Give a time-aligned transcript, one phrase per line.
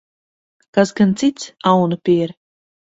[0.77, 2.33] Kas gan cits, aunapiere?